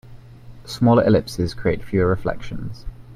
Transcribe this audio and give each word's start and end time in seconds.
Smaller 0.65 1.05
ellipses 1.05 1.53
create 1.53 1.83
fewer 1.83 2.07
reflections. 2.07 2.87